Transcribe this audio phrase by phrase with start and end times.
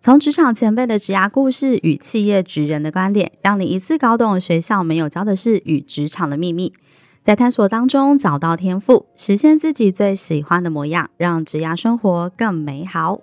[0.00, 6.72] 从职场前辈的职涯故事与企业职人的观点，让你一次搞懂学校没有教的事与职场的秘密，
[7.20, 13.20] 在探索当中找到天赋，实现自己最喜欢的模样，让职涯生活更美好。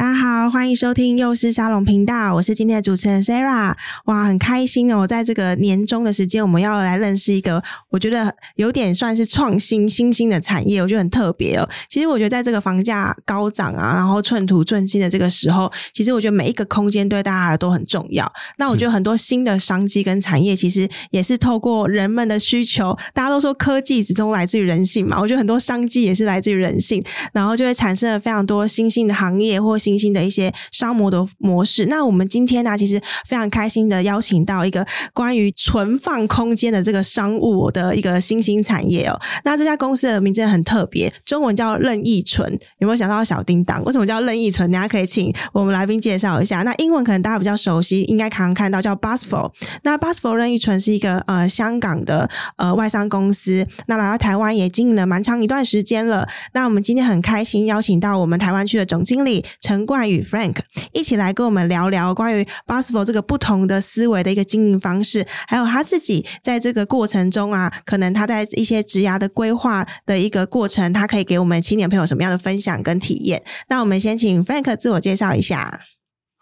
[0.00, 3.74] 大家好，欢迎收听幼师沙龙频道，我是今天的主持人 Sarah。
[4.06, 11.68] 哇，很开心哦，在这个年终的时间，我们要来认识一个我觉得有点算是创新新兴的产业，我觉得很特别哦。
[11.90, 18.32] 其实我觉得在这个房价高涨啊，然后寸土寸金的这个时候，其实我觉得每一个空间对大家都很重要。
[18.56, 22.96] 那我觉得很多新的商机跟产业，其实也是透过人们的需求。
[23.12, 27.04] 大家都说科技始终来自于人性嘛，我觉得很多商机也是来自于人性，
[27.34, 31.86] 然后就会产生了非常多新兴的行业或新新兴的一些商模的模式。
[31.86, 39.20] 那我们今天呢，其实非常开心的邀请到一个关于存放空间的这个商务的一个新兴产业哦。
[39.42, 42.56] 那这家公司的名字很特别，中文叫任意存。
[42.78, 43.82] 有没有想到小叮当？
[43.82, 44.70] 为什么叫任意存？
[44.70, 46.62] 大家可以请我们来宾介绍一下。
[46.62, 49.50] 那英文可能大家比较熟悉，应该常常看到叫 Busful。
[49.82, 56.28] 那 Busful 任意存是一个呃香港的呃外商公司，那来到台湾也经营了蛮长一段时间了。
[56.52, 60.56] 那我们今天很开心邀请到我们台湾区的总经理陈冠宇 Frank
[60.92, 73.42] 一起来跟我们聊聊关于 Busful 这个不同的思维的一个经营方式，还有他自己在这个过程中啊，可能他在一些职涯的规划的一个过程，他可以给我们青年朋友什么样的分享跟体验？
[73.68, 75.80] 那我们先请 Frank 自我介绍一下。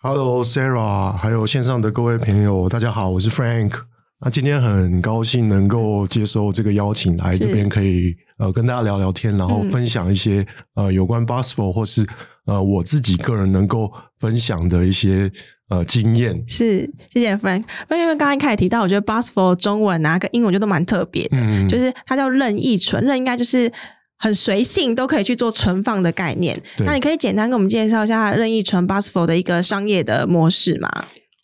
[0.00, 3.88] Hello Sarah，还有线上的各位朋友，大家好，我是 Frank。
[4.20, 12.06] 那今天很高兴能够接受这个邀请，来这边可以呃跟大家聊聊天，然后分享一些、嗯、呃有关 Busful 或是。
[12.48, 15.31] 呃，我自己个人能够分享的一些
[15.69, 17.62] 呃经验是，谢谢 Frank。
[17.91, 23.70] 因为刚刚一开始提到，我觉得 Busful 中文啊跟英文就都蛮特别的，嗯，就是它叫任意存，任应该就是
[24.16, 26.59] 很随性都可以去做存放的概念。
[26.78, 30.88] 那你可以简单跟我们介绍一下任意存 Busful 的一个商业的模式吗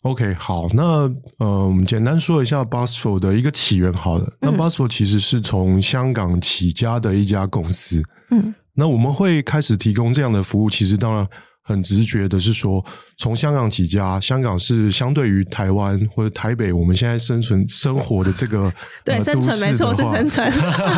[0.05, 4.31] ？OK，好，那呃，我们简单说一下 Busful 的一个起源好了。
[4.39, 8.53] 那 Busful 其实是从香港起家的一家公司，嗯。
[8.77, 11.25] 那我们会开始提供这样的服务，其实当然
[11.63, 12.85] 很直觉的是说，
[13.17, 18.71] 从香港起家，香港是相对于台湾或者台北，我们现在生存生活的这个
[19.03, 20.51] 对、呃、生存没错是生存，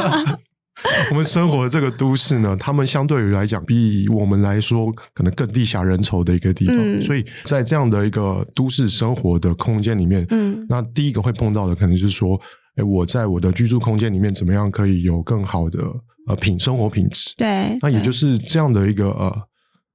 [1.11, 12.39] 我们生活的这个都市呢，他们相对于来讲，比我们来说可能更地下人稠的一个地方，嗯、所以在这样的一个都市生活的空间里面，嗯，那第一个会碰到的可能就是说，
[12.75, 15.79] 哎，我在我的居住空间里面怎么样可以有更好的。
[16.27, 19.33] 呃，品生活品质，对，那也就是这样的一个呃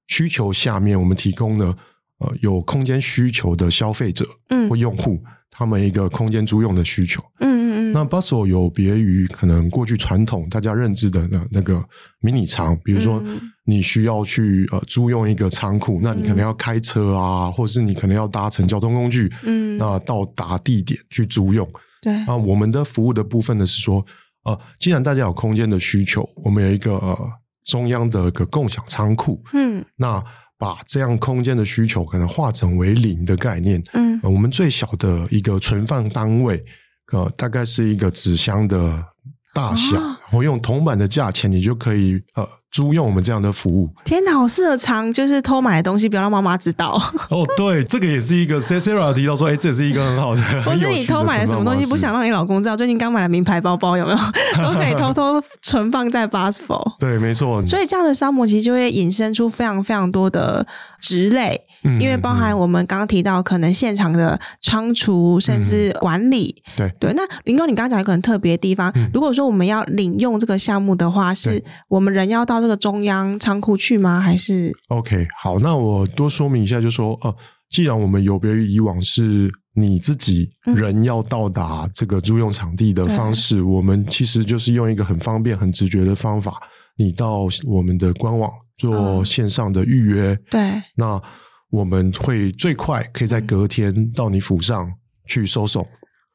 [0.07, 1.77] 需求下面，我们提供了
[2.21, 11.85] 呃有空间需求的消费者，嗯，或用户，他们一个空间租用的需求，嗯那 bustle 有别于可能过去传统大家认知的那那个
[12.21, 13.23] 迷你仓，比如说
[13.65, 21.69] 你需要去呃租用一个仓库，那你可能要开车啊，或是你可能要搭乘交通工具，嗯，那到达地点去租用，
[22.01, 22.13] 对。
[22.25, 24.05] 啊，我们的服务的部分呢是说。
[24.45, 27.17] 呃，既然大家有空间的需求，我们有一个呃
[27.65, 30.21] 中央的一个共享仓库，嗯，那
[30.59, 36.61] 把这样空间的需求可能化整为零的概念，嗯，呃，我们最小的一个存放单位，
[37.13, 39.05] 呃，大概是一个纸箱的
[39.55, 42.47] 大小，然后，哦，用铜板的价钱，你就可以呃。
[42.73, 46.93] 租用我们这样的服务，天哪，好适合藏，就是偷买的东西，不要让妈妈知道。
[47.29, 50.41] 哦，对，这个也是一个 Sarah 提到说，哎，这也是一个很好的。
[50.65, 54.17] 或是你偷买了什么东西，不想让你老公知道，最近刚买了名牌包包，有没有？
[54.65, 56.95] 都可以偷偷存放在 Busful。
[56.99, 57.63] 对，没错。
[57.67, 60.67] 所以这样的商模其实就会引申出非常非常多的
[60.99, 61.61] 职类。
[62.01, 66.95] 因为包含我们刚刚提到，可能现场的仓储，甚至管理，嗯、对。
[67.01, 67.13] 对。
[67.15, 74.21] 那林哥，你刚刚讲一个很特别的地方，嗯、如果说我们要领用这个项目的话，是我们人要到这个中央仓库去吗？
[74.21, 77.35] 还是？OK，好，那我多说明一下，就说，呃，
[77.69, 86.55] 既然我们有别于以往是你自己人要到达这个租用场地的方式，嗯、我们其实就是用一个很方便、很直觉的方法，
[86.97, 91.21] 你到我们的官网做线上的预约，嗯、对，那。
[91.73, 94.93] 我们会最快可以在隔天到你府上
[95.27, 95.83] 去收送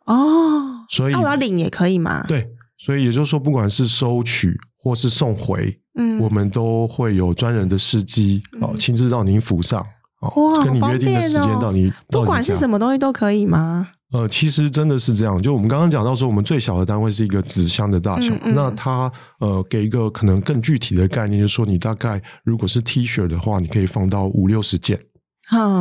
[0.08, 2.26] 哦，所以那我要领也可以吗？
[2.28, 9.86] 对，所以也就是说，不管是收取或是送回，嗯，我们都会有专人的司机哦，亲自到您府上
[10.22, 13.90] 哦，跟你约定的时间到你，不管是什么东西都可以吗？
[14.14, 15.40] 呃，其实真的是这样。
[15.42, 18.34] 就我们刚刚讲到说，我们最小的单位是一个纸箱的大小。
[18.36, 19.12] 嗯嗯，那它
[19.42, 24.98] 呃，给一个可能更具体的概念，就是说，你大概如果是 T 恤的话，你可以放到五六十件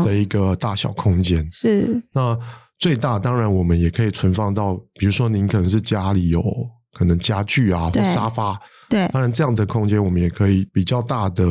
[0.05, 1.49] 的一个大小空间。
[1.51, 2.03] 是。
[2.13, 2.39] 那
[2.79, 6.43] 最大当然我们也可以存放到，比如说您可能是家里有
[6.93, 11.45] 可能家具啊或沙发，对，当然这样的空间我们也可以比较大的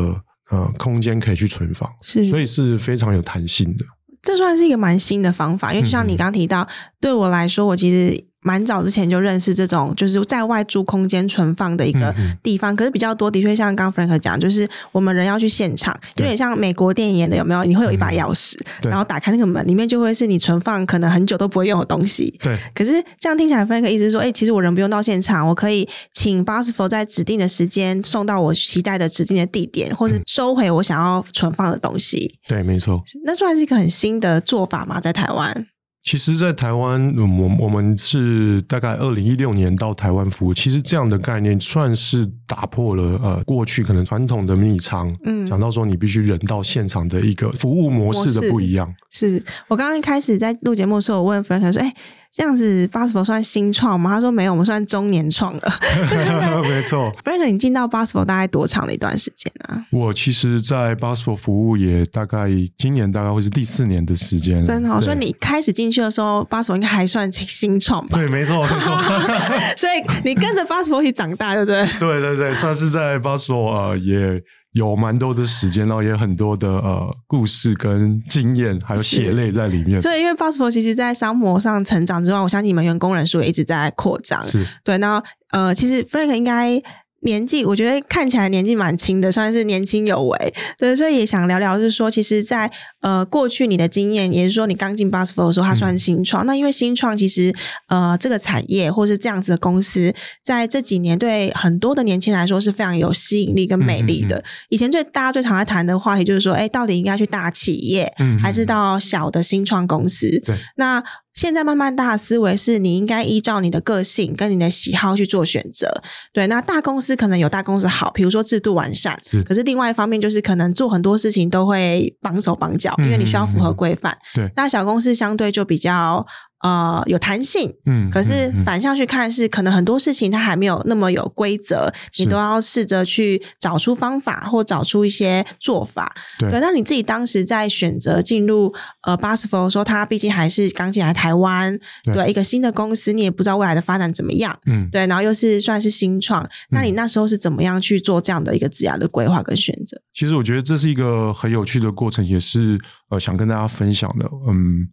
[0.51, 3.85] 呃空间可以去存放，是，所以是非常有弹性的。
[4.21, 6.67] 这算是一个蛮新的方法，因为就像你刚刚提到，嗯、
[6.99, 8.25] 对我来说，我其实。
[8.45, 12.13] 蛮早之前就认识这种就是在外租空间存放的一个
[12.43, 17.63] 地方，嗯、可是比较多的确像刚刚 Frank 讲，就是我们人要去现场，有点像美国电影演的，有没有？
[17.63, 22.37] 你会有一把钥匙，嗯、然后打开那个门，里面就会是你存放可能很久都不会用的东西。
[22.39, 22.55] 对。
[22.75, 32.37] 可是这样听起来，Frank 意思是说，哎，其实我人不用到现场，我可以请 Busful 在指定的时间送到我期待的指定的地点，或是收回我想要存放的东西。
[32.47, 33.01] 对，没错。
[33.23, 34.99] 那算是一个很新的做法吗？
[35.01, 35.65] 在台湾？
[36.05, 40.53] 其实，在台湾，我我们是大概二零一六年到台湾服务。
[40.53, 48.93] 其实这样的概念算是打破了呃过去可能传统的迷你仓，嗯，讲到说你必须人到现场的一个服务模式的不一样。
[49.11, 51.93] 是我刚刚一开始在录节目的时候，我问 Frank 说：“哎。”
[52.37, 54.15] 这样子，Busful 算新创吗？
[54.15, 55.79] 他说没有，我们算中年创了。
[56.67, 59.85] 没错，Frank，你进到 Busful 大概多长的一段时间啊？
[59.89, 64.61] 我其实，在 Busful 服务也大概今年大概会是第四年的时间。
[64.65, 68.17] 真的，所以你开始进去的时候，Busful 应该还算新创吧？
[68.17, 68.97] 对，没错，没错。
[69.77, 71.87] 所以你跟着 Busful 一起长大，对不对？
[71.97, 74.43] 对对对，算是在 Busful 呃也。
[74.75, 80.01] 有蛮多的时间，然后也有很多的呃故事跟经验，还有血泪在里面。
[80.01, 84.43] 所以，因为 Busful 其实，在商模上成长之外，我相信你们员工人数也一直在扩张。
[84.43, 86.83] 是对，然后呃，其实 Frank 应该。
[87.25, 90.53] 年纪我觉得看起来年纪蛮轻的，算是年轻有为。
[90.77, 96.45] 对，所以也想聊聊，就是说，其实在，在呃过去你的经验，也是说你刚进 Busful 的时候，它算新创。
[96.45, 97.53] 嗯、那因为新创其实
[97.89, 100.13] 呃这个产业或是这样子的公司，
[100.43, 104.37] 在这几年对很多的年轻人来说是非常有吸引力跟魅力的。
[104.37, 110.27] 嗯嗯嗯，以前最大家最常在谈的话题就是说，哎，到底应该去大企业，还是到小的新创公司？
[110.45, 111.03] 对，那。
[111.35, 116.01] 现在慢慢大的思维是你应该依照你的个性跟你的喜好去做选择。
[116.33, 119.19] 对，那大公司可能有大公司好，比如说制度完善。
[119.29, 119.43] 是。
[119.43, 124.17] 可是另外一方面就是可能做很多事情都会绑手绑脚，因为你需要符合规范。
[124.33, 124.49] 对。
[124.55, 126.25] 那小公司相对就比较。
[126.61, 136.15] 呃，有弹性，嗯，可是反向去看，是可能很多事情它还没有那么有规则，你都要试着去找出方法或找出一些做法。
[136.39, 138.73] 对，那你自己当时在选择进入
[139.03, 150.01] 呃 Busful 的时候，他毕竟还是刚进来台湾，对，对一个新的公司，你也不知道未来的发展怎么样，嗯，对，然后又是算是新创，那你那时候是怎么样去做这样的一个职涯的规划跟选择？
[150.13, 152.79] 其实我觉得这是一个很有趣的过程，也是
[153.09, 154.87] 呃想跟大家分享的，嗯。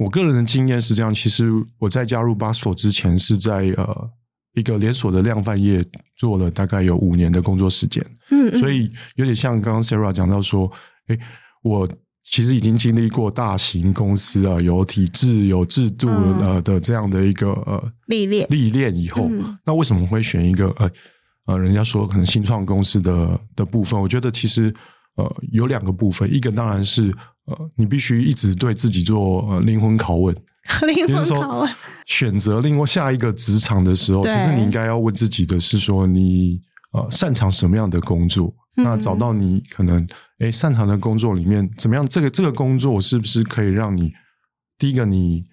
[0.00, 4.10] 我个人的经验是这样，其实我在加入 Busful 之前是在呃
[4.54, 5.84] 一个连锁的量贩业
[6.16, 10.72] 做了大概有五年的工作时间，嗯，嗯，所以有点像刚刚 Sarah 讲到说，
[11.08, 11.18] 诶，
[11.62, 11.86] 我
[12.24, 20.90] 其实已经经历过大型公司啊，有体制、有制度呃的这样的一个呃历练历练以后，嗯、那为什么会选一个呃
[21.44, 24.00] 呃人家说可能新创公司的的部分？
[24.00, 24.74] 我觉得其实
[25.16, 27.14] 呃有两个部分，一个当然是。
[27.50, 30.34] 呃，你必须一直对自己做呃灵魂拷问，
[30.86, 31.70] 灵魂拷问。
[32.06, 36.60] 选择另外下一个职场的时候，其实你应该要问自己的是说你，你
[36.92, 38.54] 呃擅长什么样的工作？
[38.76, 40.08] 嗯、那找到你可能
[40.38, 42.06] 诶擅长的工作里面，怎么样？
[42.06, 44.12] 这个这个工作是不是可以让你
[44.78, 45.44] 第一个你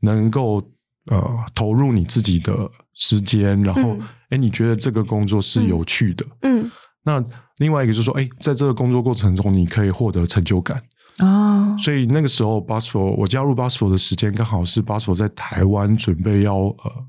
[0.00, 0.62] 能够
[1.10, 3.98] 呃投入你自己的时间，然后
[4.30, 6.24] 诶、嗯、你觉得这个工作是有趣的？
[6.42, 6.70] 嗯，嗯
[7.04, 7.24] 那
[7.58, 10.82] 另外一个就是说，诶在这个工作过程中，你可以获得成就感。
[11.20, 11.80] 哦，oh.
[11.80, 17.06] 所以那个时候，Busful 我加入 Busful 的时间刚好是 Busful 在台湾准备要呃，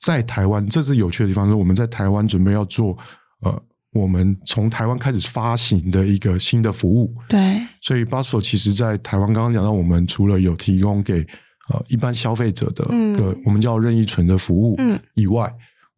[0.00, 2.98] 在台湾这是有趣的地方，是我们在台湾准备要做
[3.42, 7.14] 呃，我们从台湾开始发行的一个新的服务。
[7.28, 11.24] 对，所以 Busful 其实在台湾刚刚讲到，我们除了有提供给
[11.72, 15.48] 呃一般消费者的一个、嗯、我们叫任意存的服务，嗯，以外，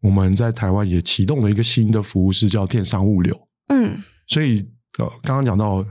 [0.01, 3.35] 我们在台湾也启动了一个新的服务，是叫电商物流。
[3.69, 4.59] 嗯，所以
[4.99, 5.83] 呃，刚刚讲到。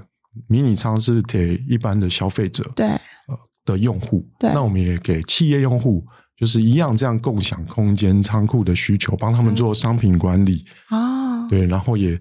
[0.48, 2.86] 迷你仓是给一般的消费者对。
[2.86, 4.50] 呃的用户，对。
[4.54, 6.02] 那我们也给企业用户，
[6.36, 12.18] 就是一样这样共享空间仓库的需求，帮他们做商品管理啊，嗯、对，然后也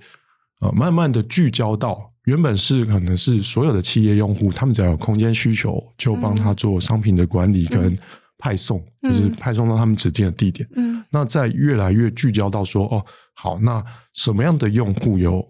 [0.59, 7.97] 呃慢慢的聚焦到原本是可能是所有的企业用户，他们只要有空间需求，就帮他做商品的管理跟
[8.37, 10.67] 派送，嗯、就是派送到他们指定的地点。
[10.75, 13.83] 嗯，那在越来越聚焦到说，哦，好，那
[14.13, 15.43] 什么样的用户有？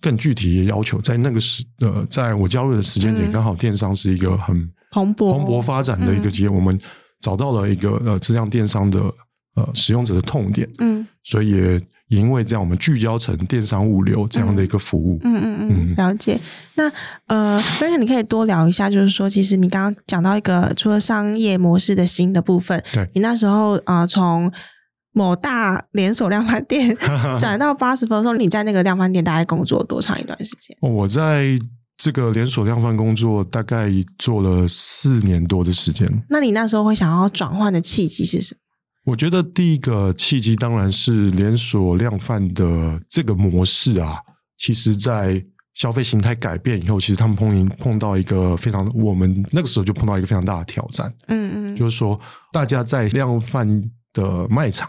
[0.00, 5.32] 更具体的要求，在那个时呃，在我加入的时间点，刚好电商是一个很蓬勃。
[5.32, 6.78] 蓬勃发展的一个机会，嗯、我们
[7.20, 9.00] 找到了一个呃质量电商的
[9.56, 15.94] 呃使用者的痛点，嗯，所以也因为这样，我们聚焦成电商物流这样的一个服务，嗯嗯嗯，嗯。
[15.96, 16.38] 了解。
[16.74, 16.92] 那
[17.26, 23.08] 呃，Frank，你可以多聊一下，就是说，其实你刚刚讲到一个除了商业模式的新的部分，对。
[23.14, 24.52] 你那时候呃从
[25.16, 26.94] 某大连锁量贩店
[27.40, 30.76] 转到 BOSS FUN，你在那个量贩店大概工作多长一段时间？
[30.82, 31.58] 我在
[31.96, 36.06] 这个连锁量贩工作大概做了四年多的时间。
[36.28, 38.60] 那你那时候会想要转换的契机是什么？
[39.06, 44.18] 我觉得第一个契机当然是连锁量贩的这个模式啊，
[44.58, 45.42] 其实在
[45.72, 51.10] 消费形态改变以后，其实他们碰碰到一个非常，我们那个时候就碰到一个非常大的挑战。
[51.28, 52.20] 嗯嗯，就是说
[52.52, 53.66] 大家在量贩
[54.12, 54.86] 的卖场。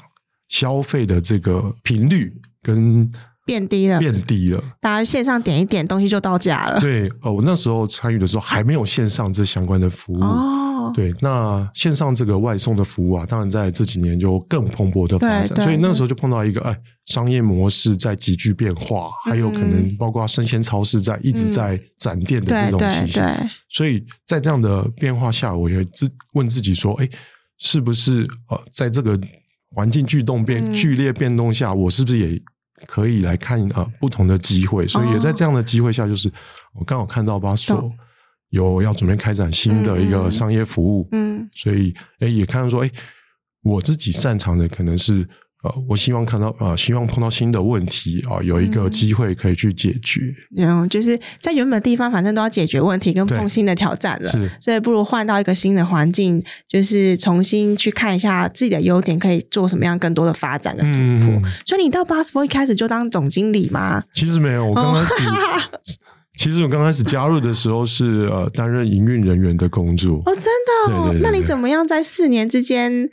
[0.47, 3.09] 消费的这个频率跟
[3.45, 4.61] 变低了，变低了。
[4.81, 6.79] 大家线上点一点东西就到家了。
[6.81, 10.19] 对，呃，我那时候参与的时候还没有线上这相关的服务。
[10.19, 15.61] 哦，对，那线上这个外送的服务啊，当然在这几年就更蓬勃的发展。
[15.61, 23.23] 所以那时候就碰到一个，哎，商业模式在急剧变化，还有可能包括生鲜超市在一直在展店的这种情形。
[23.69, 27.09] 所以在这样的变化下，我也自问自己说，哎，
[27.57, 29.17] 是不是呃，在这个
[29.71, 32.41] 环境剧动变剧烈变动下，嗯、我是不是也
[32.85, 34.87] 可以来看呃不同的机会？
[34.87, 36.31] 所以也在这样的机会下，就是
[36.73, 37.71] 我刚好看到 BOSS
[38.49, 42.91] 有要准备开展新的一个商业服务，嗯，嗯所以哎也看到说，哎
[43.63, 45.27] 我自己擅长的可能是。
[45.67, 50.21] 呃，我希望看到呃，希望碰到新的问题啊，呃，有一个机会可以去解决。
[50.55, 61.35] 嗯，就是在原本的地方，反正都要解决问题跟碰新的挑战了，是，所以不如换到一个新的环境，就是重新去看一下自己的优点，可以做什么样更多的发展跟突破。
[61.35, 64.03] 嗯，所以你到 BOSS FUN 一开始就当总经理吗？
[64.13, 65.33] 其实没有，我刚开始，哦，
[66.37, 70.21] 其实我刚开始加入的时候是呃担任营运人员的工作。
[70.25, 71.09] 哦，真的哦？
[71.09, 73.09] 对对对对，那你怎么样在四年之间？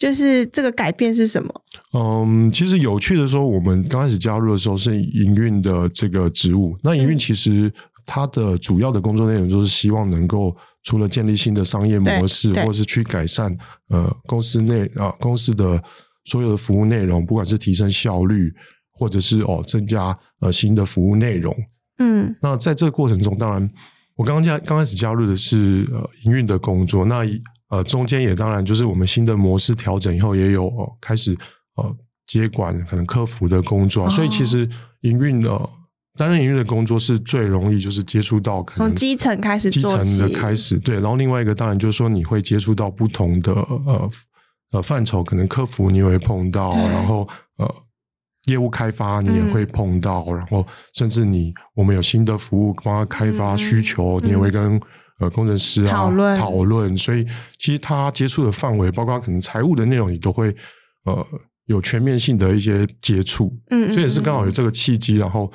[0.00, 1.62] 就是这个改变是什么？
[1.92, 6.74] 嗯，其实有趣的说，我们刚开始加入的时候是营运的这个职务。
[6.82, 7.70] 那营运其实
[8.06, 13.54] 它的主要的工作内容就是希望能够除了建立新的商业模式，或者是去改善
[13.90, 15.78] 呃公司内啊公司的
[16.24, 18.50] 所有的服务内容，不管是提升效率，
[18.92, 21.54] 或者是哦增加呃新的服务内容。
[21.98, 23.70] 嗯，那在这个过程中，当然
[24.16, 27.22] 我刚刚加刚开始加入的是呃营运的工作，那。
[27.70, 31.38] 呃，中间也当然就是我们新的模式调整以后，也有、呃、开始
[31.76, 31.96] 呃
[32.26, 34.68] 接管可能客服的工作，哦、所以其实
[35.02, 35.70] 营运的
[36.18, 44.10] 担任营运的工作是最容易就是接触到可能从基层开始基层的开始对，然后另外一个当然就是说你会接触到不同的呃
[44.72, 47.72] 呃范畴，可能客服你也会碰到，然后呃
[48.46, 54.80] 业务开发你也会碰到，嗯、然后甚至你我们有新的服务帮他开发需求，嗯、你也会跟。
[55.20, 56.38] 嗯呃，工程师啊，讨论。
[56.38, 57.24] 讨论，所以
[57.58, 60.54] 其实他接触的范围，包括可能财务的内容，也都会
[61.04, 61.26] 呃
[61.66, 65.50] 有全面性的一些接触，嗯，嗯，嗯，所以也是刚好有这个契机，然后呃。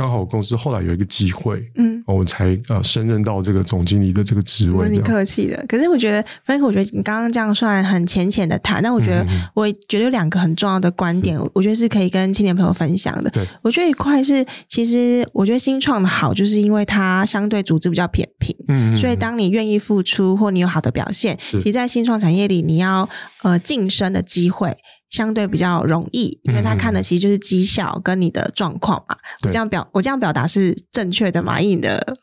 [0.00, 4.88] 刚好公司后来有一个机会，嗯，我才呃升任到这个总经理的这个职位。
[4.88, 13.28] 你客气的，可是我觉得，Frank，我觉得你刚刚这样算很浅浅的谈，但我觉得我觉得有两个很重要的观点，我觉得是可以跟青年朋友分享的。
[13.28, 23.06] 对，我觉得一块是，其实我觉得新创的好，就是因为它相对组织比较扁平，嗯，所以当你愿意付出或你有好的表现，其实，在新创产业里，你要
[23.42, 24.78] 呃晋升的机会。
[25.10, 29.16] 相对比较容易，因为他看的其实就是绩效跟你的状况嘛。
[29.16, 31.60] 嗯、我这样表，我这样表达是正确的吗？
[31.60, 32.16] 以你的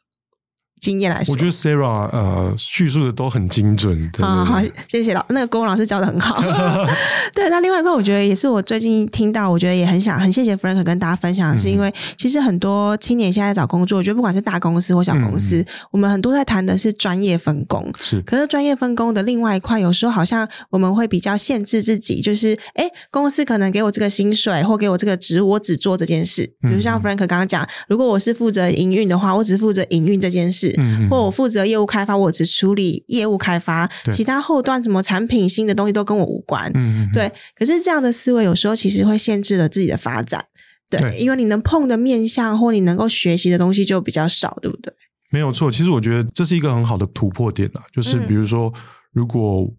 [0.80, 4.10] 经验来说，我觉得 Sarah 呃叙述的都很精准。
[4.20, 6.42] 好好，谢谢老那个郭老师教的很好。
[7.34, 17.92] 对，那另外一块我觉得也是我最近听到，我觉得也很想很谢谢 Frank 跟大家分享，是因为其实很多青年现在找工作，我觉得不管是大公司或小公司，嗯、我们很多在谈的是专业分工。
[18.02, 26.44] 是，可是专业分工的另外一块，有时候好像我们会比较限制自己，就是哎，公司可能给我这个薪水或给我这个职，我只做这件事。
[26.62, 30.67] 比如像 Frank 刚刚讲，如果我是负责营运的话，我只负责营运这件事。
[30.78, 36.72] 嗯，或我负责业务开发，我只处理业务开发，其他后端什么产品新的东西都跟我无关。
[36.76, 37.32] 嗯，对。
[37.56, 40.46] 可是这样的思维有时候其实会限制了自己的发展，
[40.90, 44.94] 对，对因为你能碰的面向或你能够学习的东西就比较少，对不对？
[45.30, 45.72] 没有错。
[45.72, 48.74] 其实我觉得这是一个很好的突破点啊，就是比如说，
[49.12, 49.70] 如果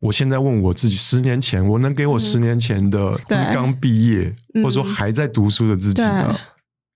[0.00, 6.40] 我现在问我自己，十年前我能给我十年前的，或是刚毕业，或者说还在读书的自己的，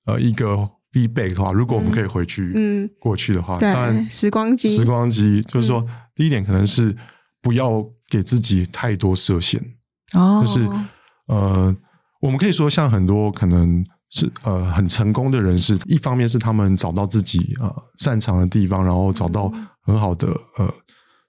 [0.06, 0.68] 呃，一个。
[0.92, 6.96] Feedback 的话，如果我们可以回去，嗯，过去的话，当然时光机，时光机就是说，第一点可能是
[7.40, 9.60] 不要给自己太多设限，
[10.14, 10.68] 哦，就是
[11.26, 11.74] 呃，
[12.20, 20.28] 我们可以说，像很多可能是呃很成功的人士，一方面是他们找到自己呃擅长的地方，然后找到很好的
[20.58, 20.68] 呃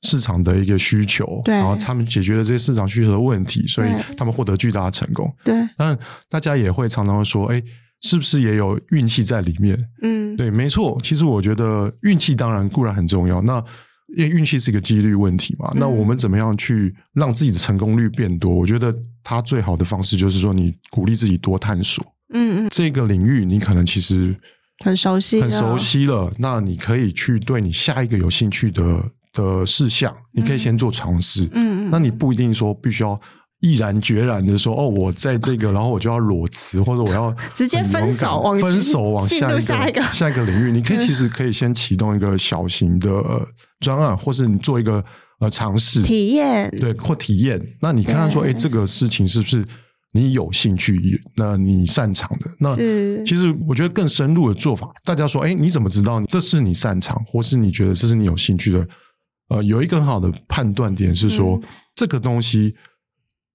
[0.02, 5.32] 市场的一个需求，对，然后他们解决了这些市场需求的问题，所以他们获得巨大的成功。
[5.44, 5.96] 对，但
[6.28, 7.62] 大家也会常常说，哎，
[8.02, 9.78] 是不是也有运气在里面？
[10.02, 11.00] 嗯，对，没错。
[11.02, 13.64] 其实我觉得运气当然固然很重要，那
[14.18, 15.70] 因为运气是一个几率问题嘛。
[15.74, 18.54] 嗯、那我们怎么样去让自己的成功率变多？
[18.54, 22.04] 我觉得它最好的方式就是说，你鼓励自己多探索。
[22.34, 24.36] 嗯嗯，这个领域你可能其实。
[24.84, 26.34] 很熟悉，很熟悉了。
[26.40, 31.44] 那你可以去对你下一个有兴趣的的事项，你可以先做尝试。
[31.54, 31.90] 嗯嗯。
[31.92, 33.22] 那你不一定说必须要
[33.62, 40.72] 毅然决然的说，哦，我在这个， 然后我就要裸辞，或者我要直接分手，往分手往下一个下一个 下一个领域。
[40.72, 43.24] 你可以 其实可以先启动一个小型的
[43.80, 45.04] 专案，或是你做一个
[45.40, 47.62] 呃尝试体验，对，或体验。
[47.82, 49.66] 那你看看说，哎，这个事情是不是？
[50.14, 51.00] 你有兴趣，
[51.38, 52.76] 那你擅长的，那
[53.24, 58.86] 其实我觉得更深入的做法，大家说，哎，你怎么知道这是你擅长，或是你觉得这是你有兴趣的？
[59.48, 61.62] 呃，有一个很好的判断点是说，嗯、
[61.96, 62.76] 这个东西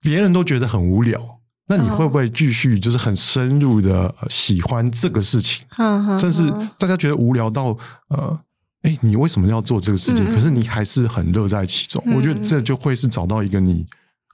[0.07, 1.21] 别人都觉得很无聊，
[1.67, 5.67] 那你会不会继续就是很深入的喜欢这个事情？
[5.79, 6.49] 嗯、甚至
[6.79, 7.77] 大家觉得无聊到
[8.11, 8.39] 呃，
[8.83, 10.25] 哎，你为什么要做这个事情？
[10.25, 12.01] 嗯、可是你还是很乐在其中。
[12.07, 13.85] 嗯、我觉得这就会是找到一个你。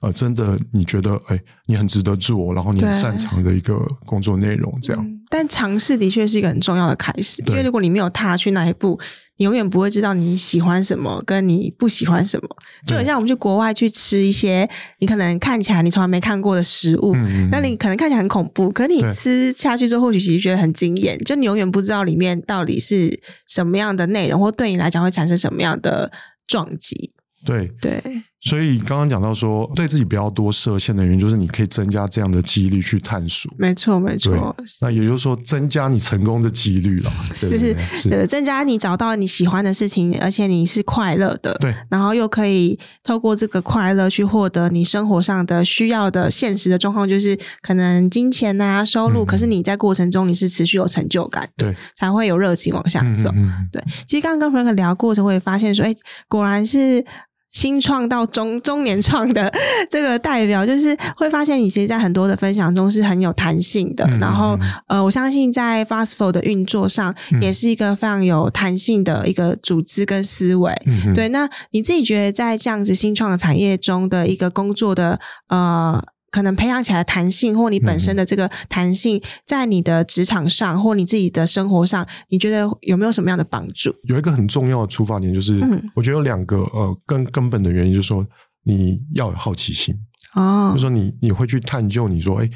[0.03, 5.01] 呃，真的，你觉得，哎，你很值得做，然后你很擅长的一个工作内容，这样。
[5.01, 8.99] 嗯，但尝试的确是一个很重要的开始，因为如果你没有踏去那一步，
[9.37, 12.49] 你永远不会知道你喜欢什么，跟你不喜欢什么。
[12.85, 14.69] 就很像我们去国外去吃一些
[14.99, 21.17] 你可能看起来你从来没看过的食物，嗯，那你可能看起来很恐怖，可是你吃下去之后，或许其实觉得很惊艳。
[21.19, 26.11] 就你永远不知道里面到底是什么样的内容，或对你来讲会产生什么样的
[26.45, 27.13] 撞击。
[27.45, 28.03] 对对。
[28.43, 33.49] 所以刚刚讲到说，对自己不要多设限的原因，就是你可以增加这样的几率去探索。
[33.57, 34.53] 没错，没错。
[34.81, 37.09] 那也就是说，增加你成功的几率了。
[37.33, 41.53] 是是是，增加你找到你喜欢的事情，而且你是快乐的。
[41.61, 41.73] 对。
[41.89, 49.23] 然后又可以透过这个快乐去获得你生活上的需要的现实的状况，就是可能金钱啊、收入。
[49.23, 53.29] 嗯、可是你在过程中你是持续有成就感的，对，才会有热情往下走。
[53.35, 53.81] 嗯嗯嗯对。
[54.05, 55.95] 其实刚刚跟 Frank 聊过程，我也发现说，哎，
[56.27, 57.05] 果然是。
[57.53, 59.51] 新创到中中年创的
[59.89, 64.05] 这个代表，就是会发现你其实，在很多的分享中是很有弹性的。
[64.11, 70.73] 嗯、然后，呃，我相信在 Fastfold 的运作上，也是一个非常有弹性的一个组织跟思维。
[70.85, 76.03] 嗯、对，那你自己觉得在这样子新创的产业中的一个工作的呃。
[76.33, 83.93] 可能培养起来弹性，或你本身的这个弹性，在你的职场上或你自己的生活上，你觉得有没有什么样的帮助？
[84.05, 85.61] 有一个很重要的出发点，就是
[85.93, 88.25] 我觉得有两个呃更根本的原因，就是说
[88.63, 89.93] 你要有好奇心
[90.33, 92.49] 哦，就是说你你会去探究，你说哎，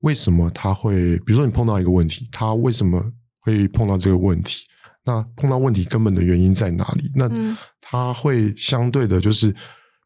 [0.00, 1.18] 为什么他会？
[1.18, 4.60] 比如说你碰到一个问题，他为什么会碰到这个问题？
[5.04, 7.12] 那碰到问题根本的原因在哪里？
[7.14, 7.28] 那
[7.82, 9.54] 他会相对的，就是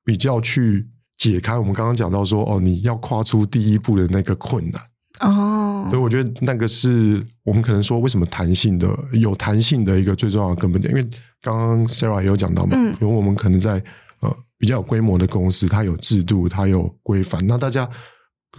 [0.04, 0.88] 比较去。
[1.22, 4.82] 解开我们刚刚讲到说哦，你要跨出第一步的那个困难。
[5.20, 11.08] 哦，所以我觉得那个是我们可能说为什么弹性的有弹性的一个最重要的根本点，因为
[11.40, 13.80] 刚刚 Sarah 也有讲到嘛，嗯，因为我们可能在
[14.20, 17.88] 呃比较有规模的公司，它有制度，它有规范，那大家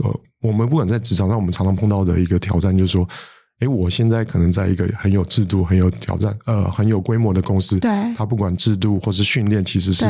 [0.02, 3.06] 呃我们不管在职场上，我们常常碰到的一个挑战就是说，
[3.60, 10.06] 哎，我现在可能在一个很有制度、很有挑战、呃很有规模的公司，对，它不管制度或是训练，其实是。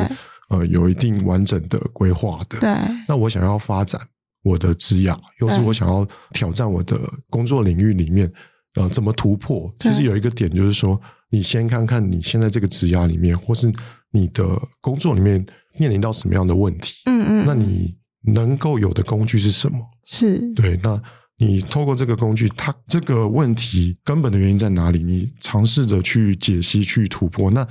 [0.49, 2.60] 呃，有一定完整的规划的。
[2.60, 2.69] 对。
[3.08, 3.99] 那我想要发展
[4.43, 8.32] 我的职涯，又是我想要挑战我的工作领域里面，
[8.75, 9.73] 呃，怎么突破？
[9.79, 10.99] 其实有一个点就是说，
[11.32, 13.71] 你先看看你现在这个职涯里面，或是
[14.12, 15.43] 你的工作里面
[15.77, 16.95] 面临到什么样的问题。
[17.06, 17.43] 嗯嗯。
[17.45, 17.95] 那你
[18.34, 19.79] 能够有的工具是什么？
[20.06, 20.53] 是。
[20.53, 20.77] 对。
[20.84, 21.01] 那
[21.38, 25.03] 你透过这个工具，它这个问题根本的原因在哪里？
[25.03, 27.49] 你尝试着去解析、去突破。
[27.49, 27.67] 那。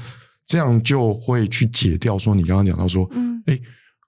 [0.53, 3.59] 这样就会去解掉说你刚刚讲到说，嗯，哎，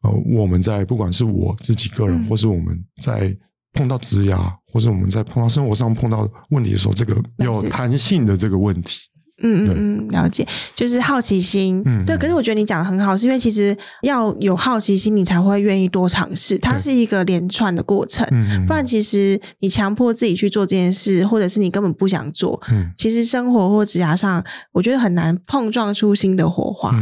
[0.02, 3.35] 呃，我们在不管是我自己个人，嗯、或是我们在
[3.72, 9.09] 碰到职涯，或是我们在碰到生活上碰到问题的时候，这个有弹性的这个问题。
[9.42, 11.83] 嗯嗯嗯，了解，就是好奇心。
[11.85, 12.16] 嗯，对。
[12.16, 16.57] 可是我觉得你讲的很好，是因为其实要有好奇心，你才会愿意多尝试。
[16.59, 18.27] 它是一个连串的过程。
[18.31, 22.61] 嗯，不然其实你强迫自己去做这件事，或者是你根本不想做。
[22.70, 26.92] 嗯，其实生活或职涯上，我觉得很难碰撞出新的火花。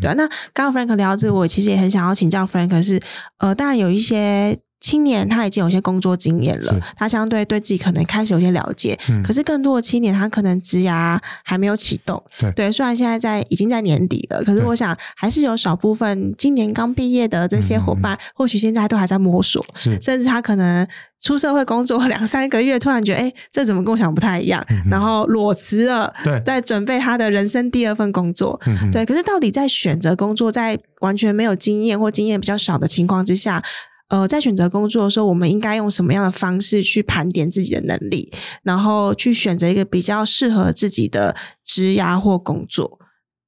[0.00, 0.14] 对啊。
[0.14, 3.00] 那刚刚 Frank 聊到这个，我其实也很想要请教 Frank，是
[3.38, 4.58] 呃，当然有一些。
[4.86, 8.96] 青年他已经有些工作经验了，他相对对自己可能开始有些了解。
[9.08, 12.22] 嗯、可是更多的青年他可能职涯还没有启动。
[12.38, 20.86] 对，对，虽然现在在已经在年底了，可是我想还是有少部分今年刚毕业的这些伙伴，嗯、或许现在都还在摸索，甚至他可能
[21.20, 24.64] 出社会工作两三个月，突然觉得哎，这怎么跟我想不太一样？
[24.70, 28.60] 嗯、然后裸辞了，对，在准备他的人生第二份工作。
[28.66, 33.60] 嗯、对，可是到底在选择工作，在完全没有经验或经验比较少的情况之下。
[34.08, 43.00] 呃，在选择工作的时候，我们应该用什么样的方式去盘点自己的能力，然后去选择一个比较适合自己的职涯或工作？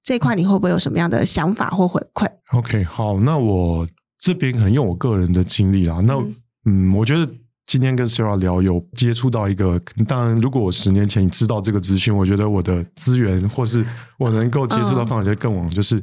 [0.03, 3.87] 这块你会不会有什么样的想法或回馈？OK，好，那我
[4.19, 7.33] 这边可能用我个人的经历啦，那嗯，嗯，我觉得
[7.67, 13.87] 今天跟 Sarah 聊，有接触到一个，当然，如果我十年前你知道这个资讯，我觉得我的资源或是
[14.19, 16.03] 我能够接触到范围就更广，就是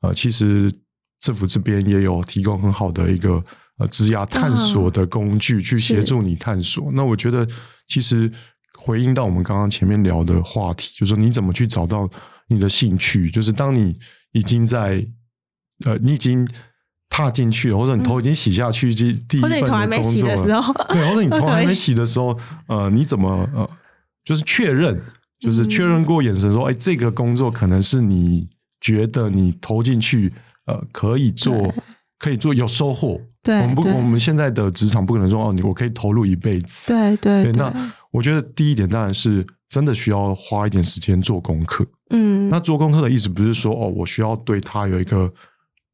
[0.00, 0.72] 呃，其实
[1.20, 3.44] 政府这边也有提供很好的一个。
[3.78, 6.90] 呃，职涯探索的工具去协助你探索。
[6.92, 7.46] 那我觉得，
[7.88, 8.30] 其实
[8.78, 12.08] 回应到我们刚刚前面聊的话题，就是说你怎么去找到
[12.48, 13.30] 你的兴趣。
[13.30, 13.98] 就是当你
[14.32, 15.06] 已经在
[15.84, 16.46] 呃，你已经
[17.08, 23.68] 踏进去了，或者你头已经洗下去，第第一份的工作，或者你头还没洗的时候，对，或者你 头还没洗的时候，呃，你怎么呃，
[24.24, 25.00] 就是确认，
[25.40, 28.48] 就是确认过眼神说，哎，这个工作可能是你
[28.80, 30.32] 觉得你投进去，
[30.66, 31.74] 呃，可以做，
[32.22, 33.20] 可以做有收获。
[33.42, 36.92] 对，我们不，我们现在的职场不可能说哦，你我可以投入一辈子。
[36.92, 41.84] 对对，对，那我觉得第一点当然是真的需要花一点时间做功课。
[42.10, 45.22] 嗯，那做功课的意思不是说哦，我需要对他有一个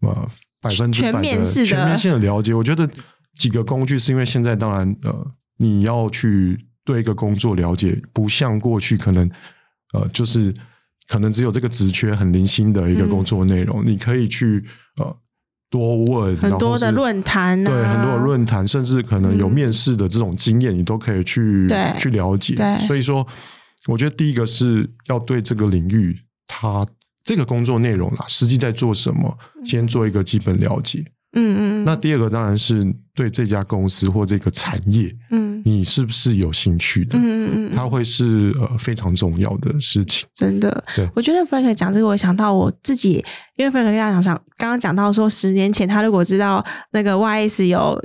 [0.03, 0.29] 呃
[0.61, 2.53] 百分之百的全面性的，全面性的了解。
[2.53, 2.87] 我觉得
[3.39, 9.27] 几个工具是因为现在当然呃，你要去对一个工作了解，不像过去可能
[9.95, 10.53] 呃，就是
[11.09, 14.63] 可能只有这个职缺很零星的一个工作内容，嗯、你可以去
[14.99, 15.17] 呃。
[15.71, 22.57] 多问很多的论坛、啊，对很多的论坛，甚至可能有面试的这种经验，你都可以去、嗯、去了解。
[22.87, 23.27] 所以说，
[23.87, 26.87] 我觉得第一个是要对这个领域，它
[27.23, 31.05] 这个工作内容啦，实际在做什么，先做一个基本了解。
[31.33, 31.85] 嗯嗯。
[31.85, 37.19] 那第二个当然是对这家公司或这个产业，嗯，你是不是有兴趣的？
[37.19, 40.27] 嗯嗯嗯，它会是呃非常重要的事情。
[40.35, 43.25] 真的，对，我觉得 Frank 讲这个，我想到我自己。
[43.57, 48.01] 因为 Frank 跟大家讲，刚刚讲到说，十年前他如果知道那个 YS 有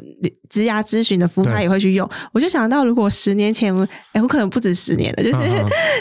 [0.50, 2.10] 职涯咨询的服务，他也会去用。
[2.34, 3.72] 我就想到，如果十年前，
[4.14, 5.44] 哎，我可能不止十年了，就是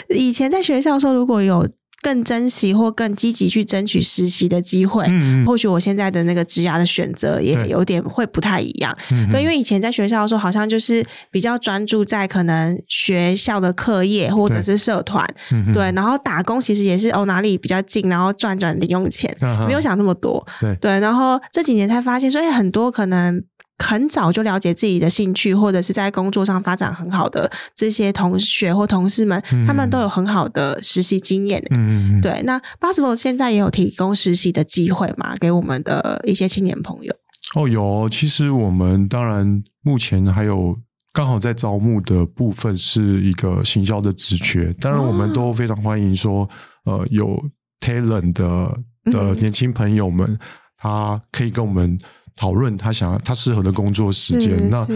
[0.17, 1.69] 以前在学校说，如果有。
[2.03, 8.95] 更珍惜或更积极去争取实习的机会，嗯，或许我现在的那个职涯的选择也有点会不太一样。
[9.31, 19.33] 对，因为以前在学校的时候，好像就是比较专注在可能学校的课业或者是社团，对，对，然后打工其实也是哦哪里比较近，然后赚赚零用钱，
[19.65, 20.45] 没有想那么多。
[20.59, 23.41] 对对，然后这几年才发现，所以很多可能。
[23.79, 31.61] 很早就了解自己的兴趣，或者是在工作上发展很好的这些同学或同事们，嗯、他们都有很好的实习经验。
[31.71, 32.41] 嗯，对。
[32.43, 37.13] 那 Bosfor 现在也有提供实习的机会嘛，给我们的一些青年朋友。
[37.55, 38.07] 哦，有。
[38.09, 40.77] 其实我们当然目前还有
[41.11, 46.47] 刚好在招募的部分是一个行销的职缺，当然我们都非常欢迎说，
[46.85, 47.43] 哦、呃，有
[47.81, 48.79] talent 的
[49.11, 50.39] 的年轻朋友们，嗯、
[50.77, 51.97] 他可以跟我们。
[52.35, 54.87] 讨论他想要他适合的工作时间，那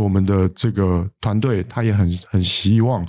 [0.00, 3.04] 我们的这个团队他也很很希望，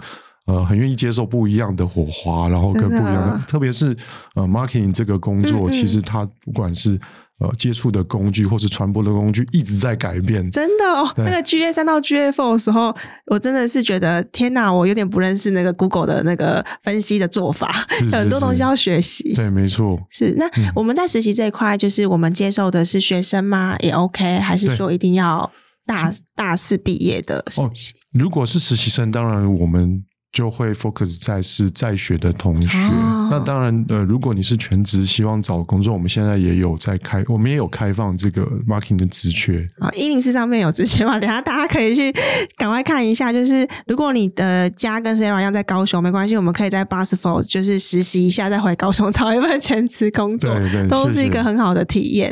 [0.46, 3.96] 呃，很愿意接受不一样的火花，然后跟不一样的，的特别是
[4.36, 7.00] 呃，marketing 这个工作，嗯嗯其实它不管是。
[7.38, 11.06] 呃，接触的工具或是传播的工具一直在改变，真的哦。
[11.18, 19.34] 那个 GA 三到 GA four 的时候，我真的是觉得天哪，我有点不认识那个 Google 的那个分析的做法，是是是很多东西要学习。
[19.34, 20.00] 对，没错。
[20.10, 23.76] 是那我们在实习这一块，就是我们接受的是学生吗？
[23.82, 25.52] 也 OK，还是说一定要
[25.86, 27.92] 大大四毕业的实习？
[27.92, 30.06] 哦，如果是实习生，当然我们。
[30.36, 32.78] 就会 focus 在是在学的同学。
[32.78, 39.66] 哦、那当然，呃，如果你是全职，希望找工作，我们现在也有在开，我们也有开放这个 marketing 的职缺。
[39.80, 41.18] 啊，一零四上面有职缺吗？
[41.18, 42.14] 等下大家可以去
[42.58, 43.32] 赶快看一下。
[43.32, 52.30] 就是如果你的家跟 Sarah 一样在高雄，没关系，我们可以在 Busfor 就是实习一下，再回高雄找一份全职工作，对对， 都是一个很好的体验。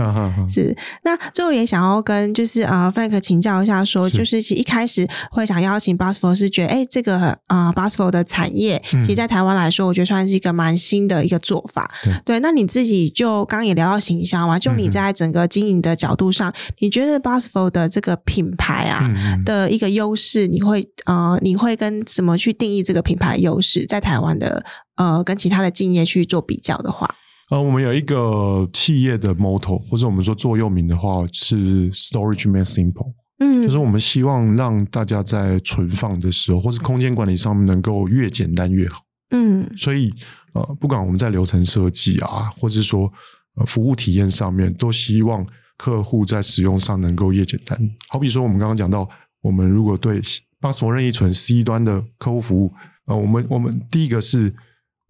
[0.50, 0.76] 是。
[1.06, 7.72] 那最后也想要跟就是啊、呃、Frank 请教一下说，说就是其实一开始会想邀请 Busfor 是觉得哎这个啊
[8.12, 11.89] 的产业，其实，在台湾来说，我觉得算是一个蛮新的一个做法。
[12.08, 23.86] 嗯、对，那你自己就刚刚也聊到行销嘛，就你在整个经营的角度上，嗯、你觉得 Bosfor 的这个品牌啊、嗯、的一个优势，你会呃，你会跟怎么去定义这个品牌优势？
[23.86, 24.63] 在台湾的
[24.95, 27.10] 呃，跟其他的竞业去做比较的话，
[27.49, 33.13] 呃，我们有一个企业的 motto，或者我们说座右铭的话是 “Storage made simple”。
[33.43, 39.01] 嗯，就是我们希望让大家在存放的时候，或是空间管理上面能够越简单越好。
[39.32, 40.13] 嗯，所以
[40.53, 43.12] 呃，不管我们在流程设计啊，或者说
[43.56, 45.45] 呃服务体验上面，都希望
[45.77, 47.77] 客户在使用上能够越简单。
[48.08, 49.10] 好比说，我们刚刚讲到，
[49.41, 50.21] 我们如果对
[50.62, 52.73] Busfor 任意存 C 端的客户服务，
[53.08, 54.53] 呃，我们我们第一个是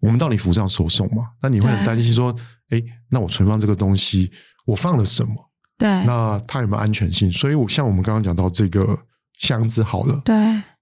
[0.00, 1.30] 我们到底服上手送嘛？
[1.40, 2.34] 那你会很担心说，
[2.70, 4.32] 哎，那我存放这个东西，
[4.66, 5.34] 我放了什么？
[5.78, 7.30] 对，那它有没有安全性？
[7.32, 8.98] 所以，我像我们刚刚讲到这个
[9.38, 10.34] 箱子好了，对，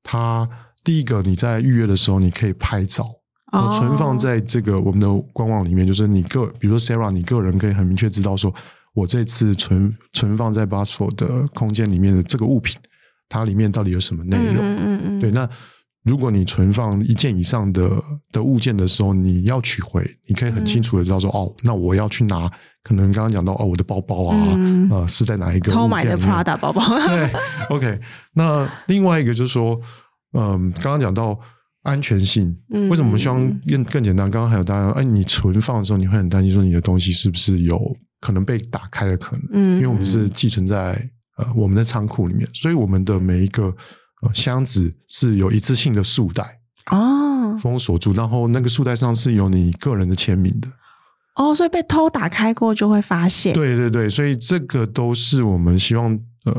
[0.02, 0.48] 它
[0.84, 3.04] 第一个你在预约的时候，你可以拍照，
[3.52, 8.54] 哦，存放在这个我们的官网里面，就是你个，比如说 Sarah，你个人可以很明确知道说，
[8.94, 12.76] 我这次存存放在 Busfor 的空间里面的这个物品。
[13.28, 14.56] 它里面到底有什么内容？
[14.56, 15.20] 嗯嗯嗯。
[15.20, 15.48] 对，那
[16.04, 17.90] 如果你存放一件以上的
[18.32, 22.50] 的物件的时候，你要取回，你可以很清楚的知道说，嗯、哦，那我要去拿，
[22.82, 25.70] 可能刚刚讲到哦，我的包包啊，嗯、呃，是在哪一个？
[25.70, 26.82] 偷买的 Prada 包包。
[27.06, 27.30] 对
[27.70, 28.00] ，OK。
[28.34, 29.80] 那另外一个就是说，
[30.32, 31.38] 嗯，刚刚讲到
[31.82, 34.28] 安全性，为什么我们希望更更简单？
[34.28, 37.78] 刚刚还有大家，哎，你存放的时候，你会很担心说你的东西是不是有
[38.20, 39.46] 可能被打开的可能？
[39.52, 41.10] 嗯，因为我们是寄存在。
[41.38, 43.74] 呃，我们的仓库里面，所以我们的每一个
[44.22, 50.68] 呃箱子是有一次性的束带哦，封锁住，然后那个束带上是有你个人的签名的
[51.36, 53.52] 哦，所以被偷打开过就会发现。
[53.54, 56.12] 对对对，所以这个都是我们希望
[56.44, 56.52] 呃，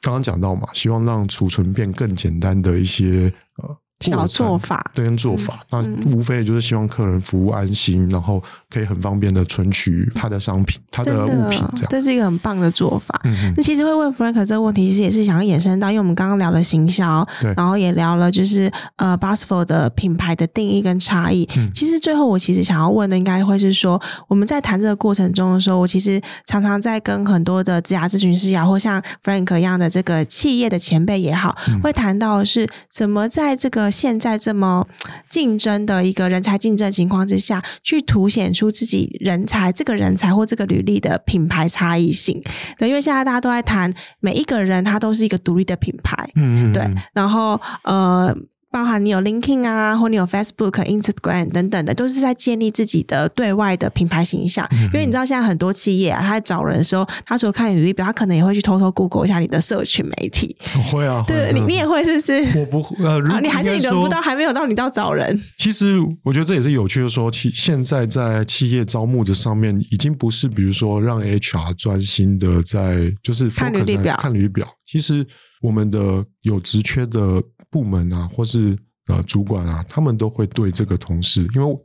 [0.00, 3.76] 刚刚讲到嘛，希望让储存变更简单的一些呃。
[4.10, 5.82] 小做法，对，跟做法，那
[6.14, 13.20] 无非就是希望客人服务安心，然后可以很方便的存取他的商品、他的物品，这样，这是一个很棒的做法。
[13.56, 21.48] 那其实会问 Frank 这个问题，其实也是想要衍生到，因为我们刚刚聊了行销，然后也聊了就是呃 Busfor 的品牌的定义跟差异。
[21.72, 34.86] 其实最后我其实想要问的，应该会是说，我们在谈这个过程中的时候，我其实常常在跟很多的职涯咨询师呀，或像 Frank 一样的这个企业的前辈也好，会谈到的是怎么在这个现在这么
[35.30, 42.42] 竞争的一个人才竞争情况之下，去凸显出自己人才这个人才或这个履历的品牌差异性。
[42.78, 46.28] 对，因为现在大家都在谈，每一个人他都是一个独立的品牌。
[46.34, 46.82] 嗯，对，
[47.14, 48.36] 然后呃。
[48.74, 54.66] 包含你有 LinkedIn 啊，或你有 Facebook、Instagram 等等的，都是在建立自己的对外的品牌形象。
[54.72, 60.56] 嗯、因为你知道，现在很多企业啊，他在找人的时候，他除了看你履历表，他可能也会去偷偷 Google 一下你的社群媒体。
[60.90, 62.58] 会啊，对，你你也会是不是？
[62.58, 65.40] 我不会，呃，你还是你轮不到，还没有到你到找人。
[65.56, 74.66] 其实我觉得这也是有趣的说，其现在在企业招募的上面，已经不是比如说让 HR 专心的在就是看履历表，看履历表。
[74.84, 75.24] 其实
[75.62, 77.40] 我们的有职缺的。
[77.74, 81.78] 部门啊，或是呃主管啊，他们都会对这个同事，因为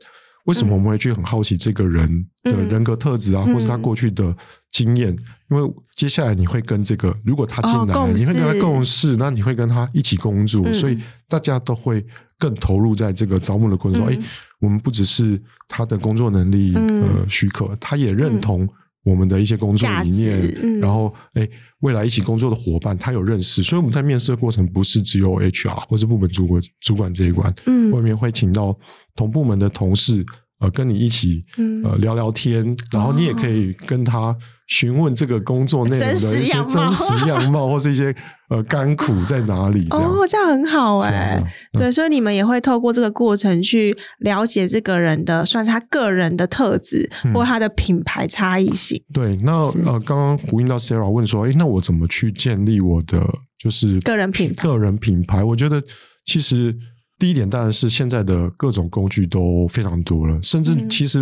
[0.46, 4.38] 为什么我们会去很好奇这个人的人格特质啊，嗯、或是他过去的
[4.72, 5.10] 经验？
[5.10, 12.06] 嗯、因为接下来你会跟这个，如果他进来，哦、你会跟他共事，那你会跟他一起工作，嗯、所以大家都会
[12.38, 14.08] 更投入在这个招募的过程中。
[14.08, 14.24] 哎、嗯，
[14.60, 18.70] 我们不只是他的工作能力呃许可，他也认同。
[19.06, 21.48] 嗯我们的一些工作理念，嗯、然后哎，
[21.80, 28.78] 未来一起工作的伙伴，他有认识，所以我们在面试的过程不是只有 HR 或是部门主管主管这一关，嗯，外面会请到
[29.16, 30.26] 同部门的同事。
[30.60, 31.46] 呃，跟你一起
[31.84, 34.36] 呃聊聊天，嗯、然后你也可以跟他
[34.68, 38.14] 询问这个工作内容的一些真实样貌，或是一些
[38.50, 39.88] 呃甘苦在哪里。
[39.92, 41.42] 哦，这样很好哎、
[41.72, 49.02] 对，所以你们也会透过这个过程去了解这个人的，算是他个人的特质或他的品牌差异性。
[49.10, 53.26] 嗯、对，那是呃，刚刚呼应到 Sarah 问说，哎，那我怎么去建立我的
[53.58, 54.64] 就是个人品牌？
[54.64, 55.82] 个人品牌，我觉得
[56.26, 56.76] 其实。
[57.20, 61.20] 第一点当然是现在的各种工具都非常多了，甚至其实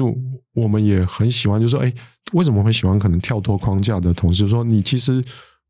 [0.53, 1.91] 我们也很喜欢，就是说，哎，
[2.33, 5.23] 为什么会喜欢可能跳脱框架的同事说，你其实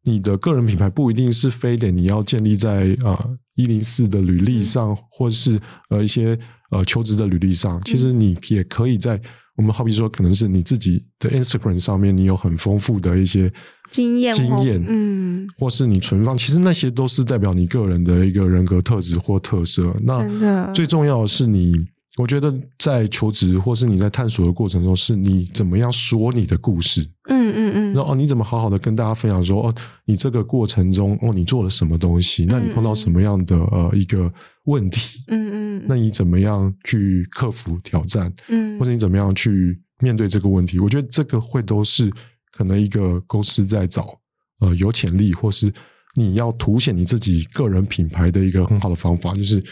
[0.03, 5.57] 你的个人品牌不一定是非得你要建立在呃一零四的履历上，或是
[5.89, 6.37] 呃一些
[6.71, 9.19] 呃求职的履历上，其实你也可以在
[9.57, 13.51] 我们好比说，可能是你自己的 Instagram 上面，你有很丰富的一些。
[13.89, 19.95] 经验，经验，嗯，或是你存放，其实那些都是代表你个人的一个人格特质或特色。
[20.03, 21.73] 那最重要的是你，
[22.17, 27.01] 我觉得在求职或是你在探索的过程中，是你怎么样说你的故事。
[27.29, 27.93] 嗯嗯嗯。
[27.93, 29.75] 然后哦，你怎么好好的跟大家分享说哦，
[30.05, 32.45] 你这个过程中哦，你做了什么东西？
[32.49, 34.31] 那你碰到什么样的呃一个
[34.65, 35.23] 问题？
[35.27, 35.85] 嗯嗯。
[35.87, 38.33] 那你怎么样去克服挑战？
[38.49, 40.79] 嗯，或者你怎么样去面对这个问题？
[40.79, 42.11] 我觉得这个会都是。
[42.49, 44.19] 可能一个公司在找
[44.61, 45.71] 呃有潜力，或是
[46.15, 49.63] 你要凸显你自己个人品牌的一个很好的方法，就是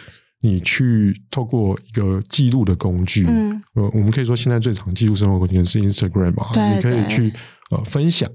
[0.45, 3.25] 你去透过一个记录的工具。
[3.27, 6.47] 嗯，呃，我们可以说现在最常记录生活空间是 Instagram 嘛？
[6.53, 7.33] 对，你可以去
[7.71, 8.29] 呃分享，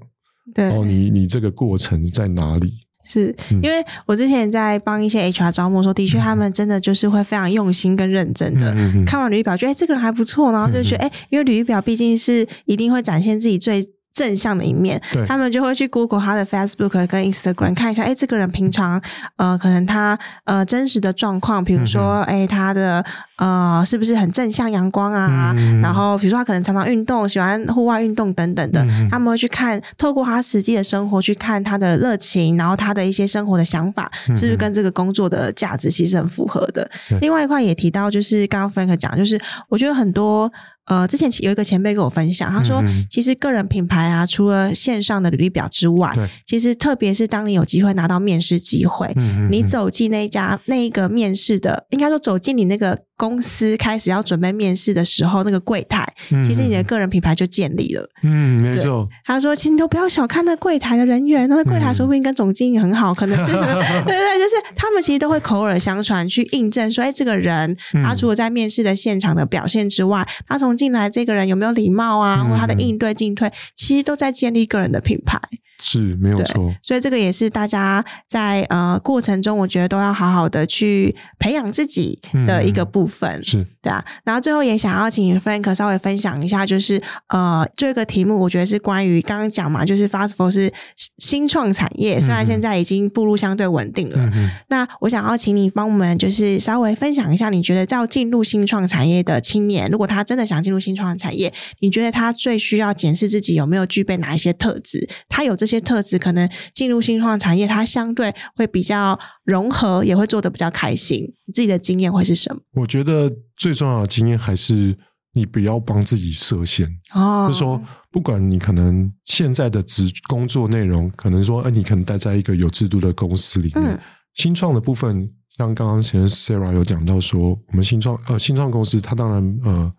[0.53, 2.73] 对，哦，你你这个过程在哪里？
[3.03, 13.83] 是因为我之前在帮一些 HR 招募的时候，的确他们真的就是会非常用心跟认真的、嗯、看完履历表，觉得哎这个人还不错，然后就觉得哎，因为履历表毕竟是一定会展现自己最。
[14.13, 19.01] 正向的一面，他们就会去 Google 他的 Facebook 跟 Instagram 看一下，哎，这个人平常
[19.37, 23.05] 呃，可能他呃真实的状况，比如说，哎，他的
[23.41, 25.51] 呃是不是很正向阳光啊？
[25.57, 36.87] 嗯、然后比如说他可能常常运动，喜欢户外运动等等的，嗯、他们会去看，透过他实际的生活去看他的热情，然后他的一些生活的想法，是不是跟这个工作的价值其实很符合的？
[37.09, 40.51] 嗯、另外一块也提到，就是刚刚 Frank 讲，就是我觉得很多。
[40.85, 46.11] 呃，之前有一个前辈跟我分享，他说，其实个人品牌啊，除了线上的履历表之外，
[46.45, 52.97] 其实特别是当你有机会拿到面试机会，嗯、你走进那一家那一个面试的，应该说走进你那个。
[53.21, 56.11] 公司开始要准备面试的时候，那个柜台，
[56.43, 58.09] 其实你的个人品牌就建立了。
[58.23, 59.07] 嗯，没错。
[59.23, 63.73] 他说：“其实你都不要小看那柜台的人员，那柜台说不定跟总经理很好，可能是什么？
[64.03, 75.39] 对对对，就是他们其实都会口耳相传去印证说，哎，这个人他除了在面试的现场的表现之外，他从进来这个人有没有礼貌啊，或他的应对进退，其实都在建立个人的品牌。”
[75.83, 84.05] 是没有错，所以这个也是大家在呃过程中，我觉得都要好好的去培养自己的一个部分，嗯、是对啊。
[84.23, 90.71] 然后最后也想要请 Frank 稍微分享一下，就是呃这个题目，我觉得是关于刚刚讲嘛，就是 Fastform 是
[91.17, 94.17] 新创产业，虽然现在已经步入相对稳定了。
[94.35, 105.09] 嗯、那我想要请你帮我们就是稍微分享一下，你觉得要进入新创产业的青年，如果他真的想进入新创产业，你觉得他最需要检视自己有没有具备哪一些特质？
[105.27, 105.70] 他有这些。
[105.71, 111.21] 些特质可能进入新创产业，它相对会比较融合，也会做得比较开心。
[111.45, 112.61] 你自己的经验会是什么？
[112.73, 114.97] 我觉得最重要的经验还是
[115.33, 117.47] 你不要帮自己设限哦。
[117.47, 117.81] 就是说，
[118.11, 123.99] 不管你可能现在的职工作内容，可能说，呃，你可能待在一个有制度的公司里面，嗯、
[124.35, 129.93] 新创的部分，像刚刚前 Sarah 有讲到说，我们新创呃新创公司，它当然呃。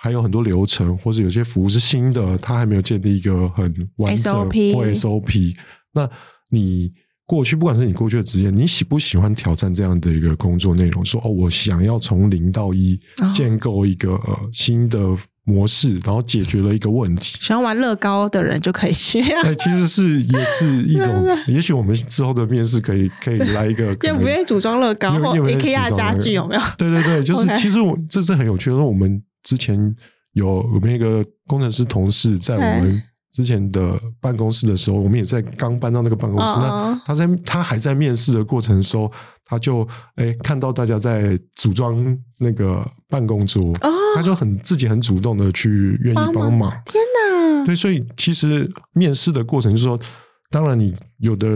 [0.00, 3.64] 还有很多流程，或者有些服务是新的，它还没有建立一个很
[3.96, 4.74] 完整的 SOP。
[4.74, 5.56] 或 SOP。
[5.92, 6.08] 那
[6.50, 6.92] 你
[7.26, 11.04] 过去，不管是你过去的职业，你喜不喜欢挑战这样的一个工作内容？
[11.04, 12.98] 说哦，我想要从零到一
[13.34, 14.98] 建构一个、哦呃、新的
[15.42, 17.36] 模式，然后解决了一个问题。
[17.40, 19.20] 喜欢玩乐高的人就可以学。
[19.42, 26.62] 哎，其实是也是一种， 也许我们之后的面试可以可以来一个， 愿不愿意组装乐高或 IKEA 家具有没有？
[26.78, 29.20] 对对对，就是 其实我这是很有趣的，因为我们。
[29.42, 29.94] 之前
[30.32, 36.52] 有我们一个工程师同事在我们之前的办公室的时候，我们也在刚搬到那个办公室。
[36.58, 39.10] 那他在他还在面试的过程的时候，
[39.44, 43.72] 他就哎看到大家在组装那个办公桌，
[44.16, 46.70] 他就很自己很主动的去愿意帮忙。
[46.86, 47.64] 天哪！
[47.64, 49.98] 对，所以其实面试的过程就是说，
[50.50, 51.48] 当然你有的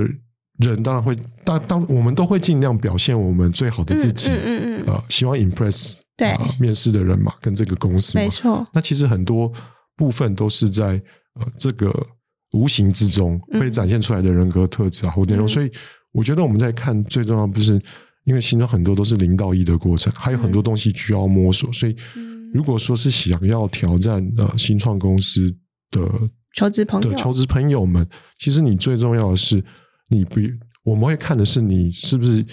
[0.58, 6.01] 人当然会当当我们都会尽量表现我们最好的自己，嗯嗯嗯，呃，希望 impress。
[6.22, 8.64] 对、呃，面试的人嘛，跟这个公司嘛，没错。
[8.72, 9.52] 那其实很多
[9.96, 11.02] 部分都是在
[11.34, 11.92] 呃这个
[12.52, 15.48] 无形之中会展现出来的人格特质啊，或内容。
[15.48, 15.68] 所以
[16.12, 17.80] 我觉得我们在看最重要不是
[18.24, 21.72] 因为新创很多都是零到一的过程，还有很多东西需要摸索。
[21.72, 21.96] 所以
[22.52, 25.52] 如果说是想要挑战呃新创公司
[25.90, 26.08] 的
[26.54, 28.06] 求职朋友的求职朋友们，
[28.38, 29.64] 其实你最重要的是
[30.08, 30.38] 你不，
[30.84, 32.46] 我们会看的是你是不是。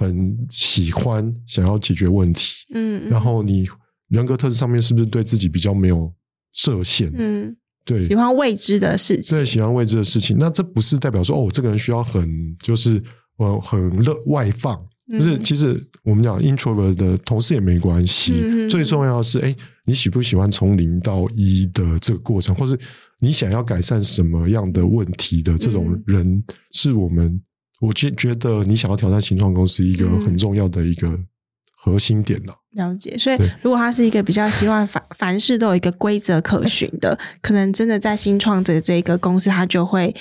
[0.00, 3.68] 很喜欢想要解决问题，嗯，然后你
[4.08, 6.10] 人格特质上面是不是对自己比较没有
[6.54, 7.12] 设限？
[7.14, 10.38] 嗯，对，喜欢未知的事情，对，喜欢未知的事情。
[10.38, 13.02] 那这不是代表说哦，这个人需要很就是
[13.36, 14.74] 呃很乐外放，
[15.12, 18.32] 就是其实我们讲 introvert 的同事也没关系。
[18.42, 22.74] 嗯，最重要的是，哎，你喜不喜欢从零到一的这个过程，或是
[23.18, 27.38] 你想要改善什么样的问题的这种人，是我们。
[27.80, 31.18] 我觉觉得你想要挑战新创公司一个很重要的一个
[31.74, 32.54] 核心点了。
[32.72, 40.14] 了解，所以如果他是一个比较希望凡凡事都有一个规则可循的，可能真的在新创的这个公司，他就会。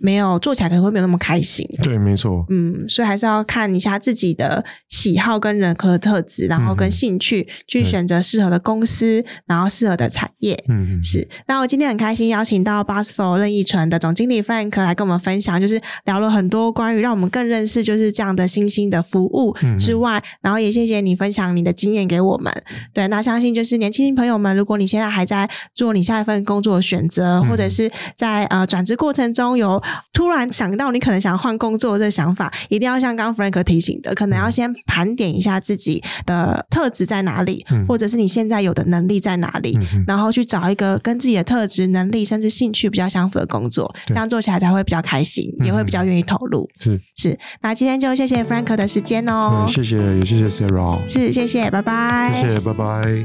[0.00, 1.68] 没有做起来可能会没有那么开心。
[1.82, 2.44] 对，没错。
[2.48, 10.54] 嗯，所以还是要看一下自己的喜好跟人格特质，然后跟兴趣、嗯、去选择适合的公司，然后适合的产业。
[10.68, 11.28] 嗯嗯，是。
[11.46, 22.50] 那我今天很开心邀请到 BOSSFOR 任意纯的总经理 Frank 来跟我们分享，就是聊了很多关于让我们更认识就是这样的新兴的服务之外，嗯、然后也谢谢你分享你的经验给我们。
[22.94, 29.82] 对，那相信就是年轻朋友们，如果你现在还在做你下一份工作的选择，嗯、或者是在呃转职过程中有。
[30.12, 46.68] 突然想到你可能想换工作这想法，一定要像刚刚 Frank 提醒的，可能要先盘点一下自己的特质在哪里，嗯、或者是你现在有的能力在哪里，嗯、然后去找一个跟自己的特质、能力甚至兴趣比较相符的工作，这样做起来才会比较开心，也会比较愿意投入。
[46.78, 47.00] 是。
[47.16, 53.24] 是，那今天就谢谢 Frank 的时间哦，谢谢也谢谢 Sarah，是谢谢，拜拜，谢谢，拜拜，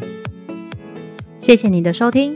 [1.39, 2.35] 谢谢你的收听。